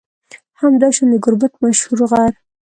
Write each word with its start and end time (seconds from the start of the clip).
همداشان 0.61 1.07
د 1.11 1.15
گربت 1.25 1.53
مشهور 1.63 1.99
غر 2.09 2.33